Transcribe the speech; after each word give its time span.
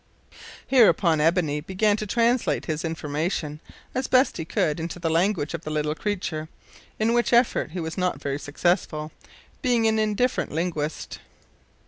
Hereupon 0.65 1.21
Ebony 1.21 1.59
began 1.61 1.95
to 1.97 2.07
translate 2.07 2.65
his 2.65 2.83
information 2.83 3.59
as 3.93 4.07
he 4.07 4.09
best 4.09 4.41
could 4.49 4.79
into 4.79 4.97
the 4.97 5.11
language 5.11 5.53
of 5.53 5.61
the 5.63 5.69
little 5.69 5.93
creature, 5.93 6.49
in 6.97 7.13
which 7.13 7.31
effort 7.31 7.69
he 7.73 7.79
was 7.79 7.99
not 7.99 8.19
very 8.19 8.39
successful, 8.39 9.11
being 9.61 9.85
an 9.85 9.99
indifferent 9.99 10.51
linguist. 10.51 11.19